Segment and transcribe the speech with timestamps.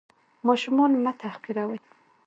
[0.47, 1.77] ماشومان مه تحقیروئ.